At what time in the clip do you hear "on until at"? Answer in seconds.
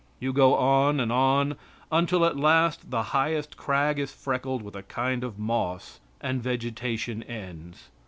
1.11-2.35